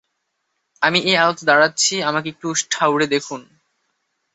[0.81, 3.41] আমি এই আলোতে দাঁড়াচ্ছি, আমাকে একটু ঠাউরে দেখুন!